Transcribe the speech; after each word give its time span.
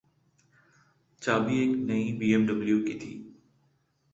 چابی 1.21 1.55
ایک 1.59 1.71
نئی 1.87 2.05
بی 2.17 2.27
ایم 2.31 2.41
ڈبلیو 2.47 2.77
کی 2.85 2.95
تھی۔ 3.01 3.13